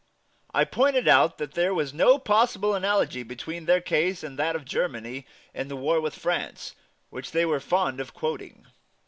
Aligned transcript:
I 0.51 0.63
pointed 0.65 1.07
out 1.07 1.37
that 1.37 1.51
there 1.53 1.75
was 1.75 1.93
no 1.93 2.17
possible 2.17 2.73
analogy 2.73 3.21
between 3.21 3.65
their 3.65 3.81
case 3.81 4.23
and 4.23 4.35
that 4.39 4.55
of 4.55 4.65
Germany 4.65 5.27
in 5.53 5.67
the 5.67 5.75
war 5.75 6.01
with 6.01 6.15
France, 6.17 6.73
which 7.11 7.29
they 7.29 7.45
were 7.45 7.59
fond 7.59 7.99
of 7.99 8.11
quoting. 8.11 8.65